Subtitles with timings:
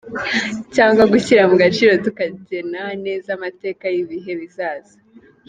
[0.75, 4.95] cyangwa gushyira mu gaciro tukagena neza amateka y’ibihe bizaza?